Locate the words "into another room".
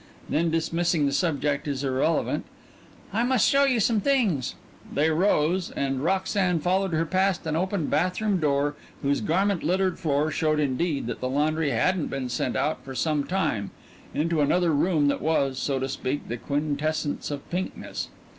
14.11-15.07